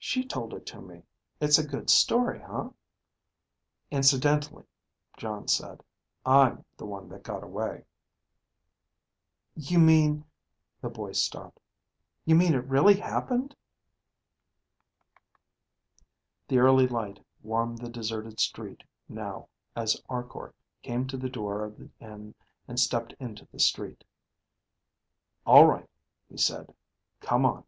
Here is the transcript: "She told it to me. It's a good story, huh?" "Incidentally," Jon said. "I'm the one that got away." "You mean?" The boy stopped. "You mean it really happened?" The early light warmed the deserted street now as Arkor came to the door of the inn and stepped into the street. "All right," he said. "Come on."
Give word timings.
"She 0.00 0.24
told 0.24 0.54
it 0.54 0.64
to 0.66 0.80
me. 0.80 1.02
It's 1.40 1.58
a 1.58 1.66
good 1.66 1.90
story, 1.90 2.40
huh?" 2.40 2.70
"Incidentally," 3.90 4.64
Jon 5.16 5.48
said. 5.48 5.82
"I'm 6.24 6.64
the 6.76 6.86
one 6.86 7.08
that 7.08 7.24
got 7.24 7.42
away." 7.42 7.84
"You 9.56 9.80
mean?" 9.80 10.24
The 10.80 10.88
boy 10.88 11.12
stopped. 11.12 11.60
"You 12.24 12.36
mean 12.36 12.54
it 12.54 12.64
really 12.64 12.94
happened?" 12.94 13.56
The 16.46 16.58
early 16.58 16.86
light 16.86 17.18
warmed 17.42 17.78
the 17.78 17.90
deserted 17.90 18.38
street 18.38 18.84
now 19.08 19.48
as 19.74 20.00
Arkor 20.08 20.54
came 20.80 21.08
to 21.08 21.16
the 21.16 21.28
door 21.28 21.64
of 21.64 21.76
the 21.76 21.90
inn 21.98 22.34
and 22.68 22.78
stepped 22.78 23.14
into 23.18 23.46
the 23.50 23.58
street. 23.58 24.04
"All 25.44 25.66
right," 25.66 25.90
he 26.30 26.38
said. 26.38 26.72
"Come 27.20 27.44
on." 27.44 27.64